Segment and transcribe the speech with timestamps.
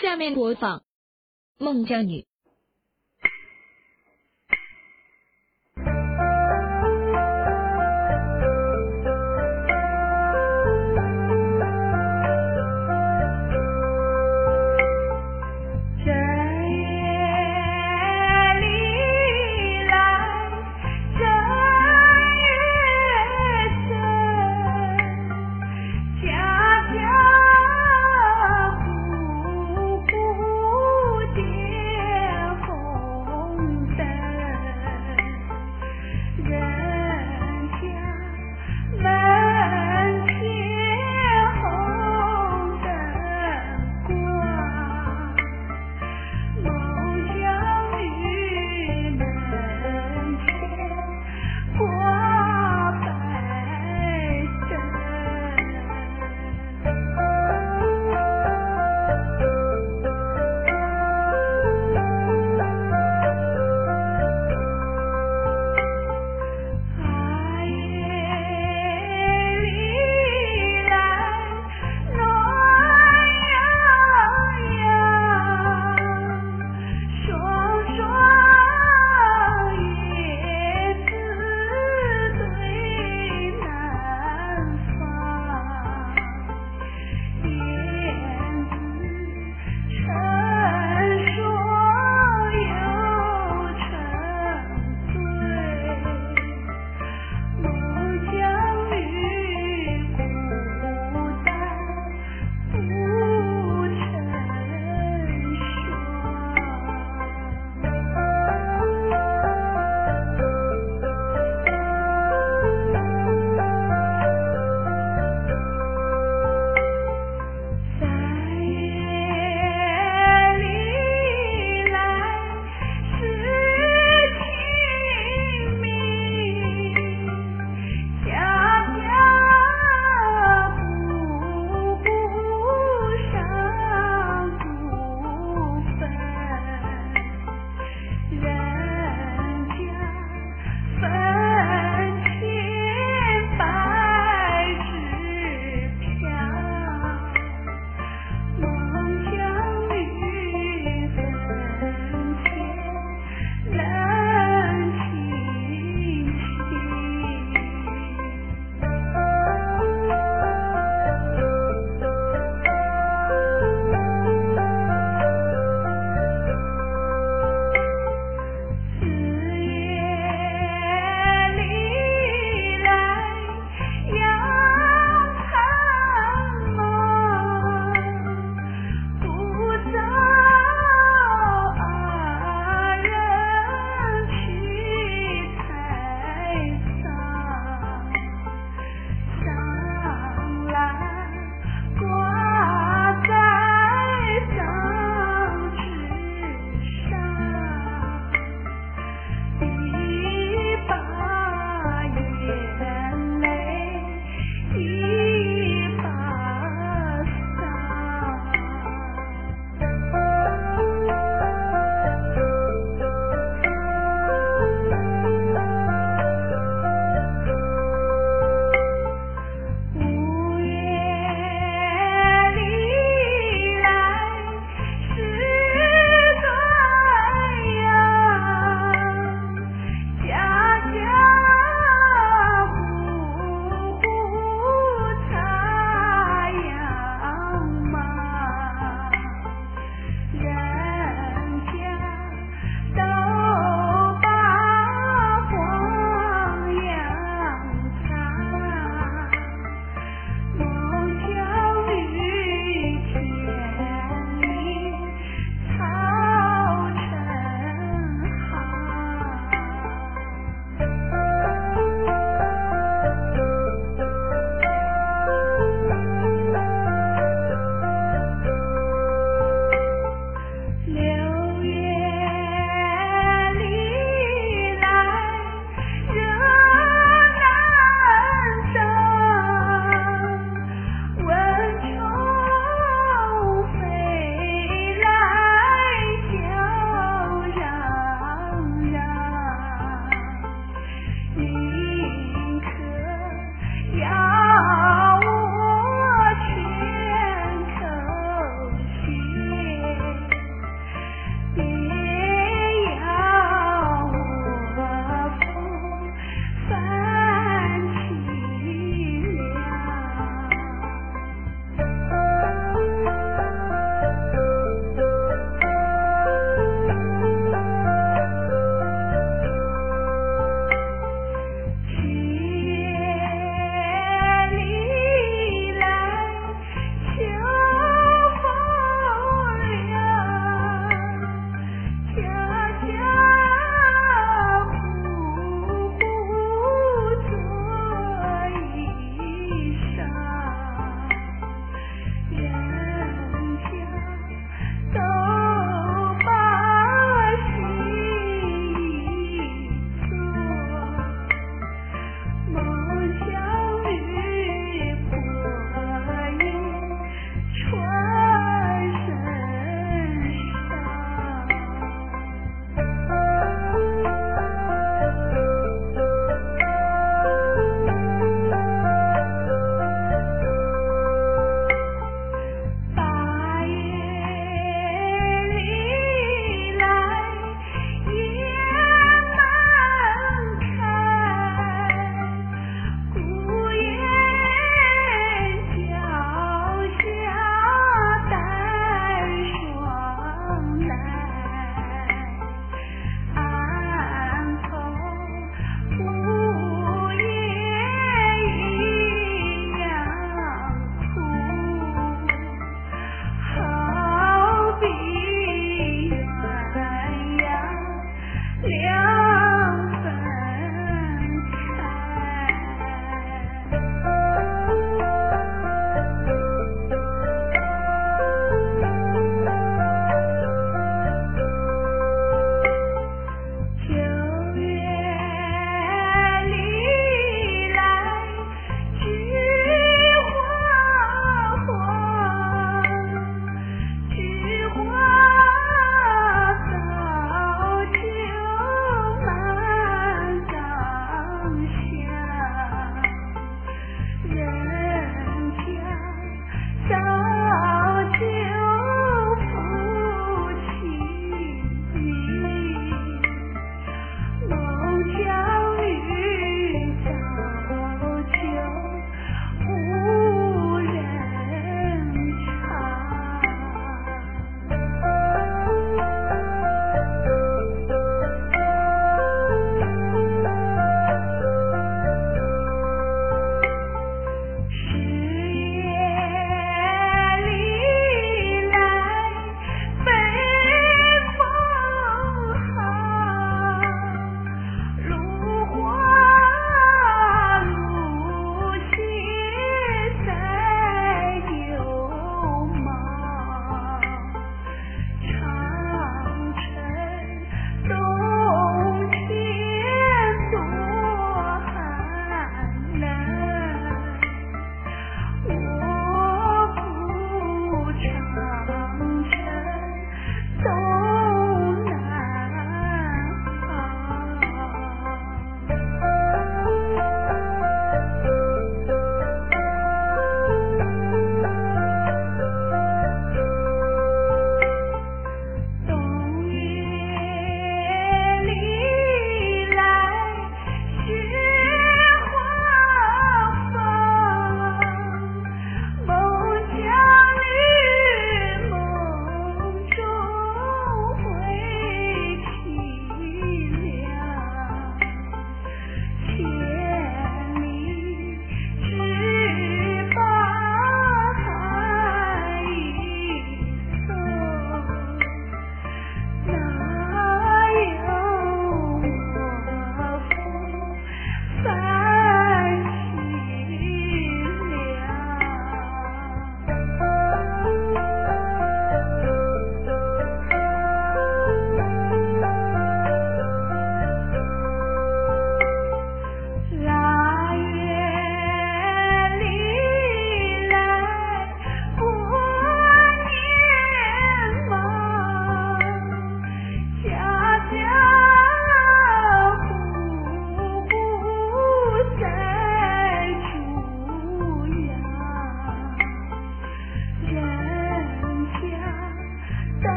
[0.00, 0.82] 下面播放
[1.58, 2.29] 孟姜女。